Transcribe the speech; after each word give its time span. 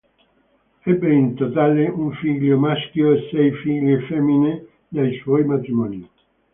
Ebbe 0.91 1.11
in 1.13 1.35
totale 1.35 1.87
un 1.91 2.09
figlio 2.13 2.57
maschio 2.57 3.11
e 3.11 3.29
sei 3.29 3.51
figlie 3.51 4.01
femmine 4.07 4.65
dai 4.87 5.15
suoi 5.21 5.43
matrimoni. 5.45 6.09